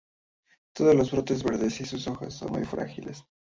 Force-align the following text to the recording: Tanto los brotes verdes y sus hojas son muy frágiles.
Tanto 0.73 0.95
los 0.95 1.11
brotes 1.11 1.43
verdes 1.43 1.79
y 1.79 1.85
sus 1.85 2.07
hojas 2.07 2.33
son 2.33 2.51
muy 2.53 2.63
frágiles. 2.65 3.23